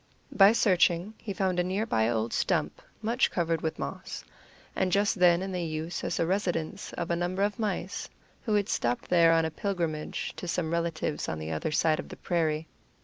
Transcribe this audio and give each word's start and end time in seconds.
By 0.31 0.51
searching 0.51 1.13
he 1.19 1.31
found 1.31 1.63
nearby 1.63 2.05
an 2.05 2.13
old 2.13 2.33
stump, 2.33 2.81
much 3.03 3.29
covered 3.29 3.61
with 3.61 3.77
moss, 3.77 4.23
and 4.75 4.91
just 4.91 5.13
then 5.13 5.43
in 5.43 5.53
use 5.53 6.03
as 6.03 6.17
the 6.17 6.25
residence 6.25 6.91
of 6.93 7.11
a 7.11 7.15
number 7.15 7.43
of 7.43 7.59
mice, 7.59 8.09
who 8.41 8.55
had 8.55 8.67
stopped 8.67 9.09
there 9.09 9.31
on 9.31 9.45
a 9.45 9.51
pilgrimage 9.51 10.33
to 10.37 10.47
some 10.47 10.71
relatives 10.73 11.29
on 11.29 11.37
the 11.37 11.51
other 11.51 11.71
side 11.71 11.99
of 11.99 12.09
the 12.09 12.17
prairie. 12.17 12.67